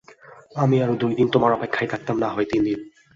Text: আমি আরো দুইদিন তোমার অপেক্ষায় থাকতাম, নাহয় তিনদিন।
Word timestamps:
আমি 0.55 0.75
আরো 0.83 0.93
দুইদিন 0.95 1.27
তোমার 1.27 1.51
অপেক্ষায় 1.53 1.89
থাকতাম, 1.89 2.15
নাহয় 2.19 2.45
তিনদিন। 2.45 2.79